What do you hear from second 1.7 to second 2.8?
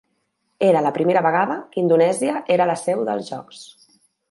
que Indonèsia era